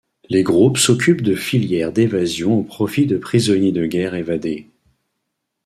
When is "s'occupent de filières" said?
0.79-1.93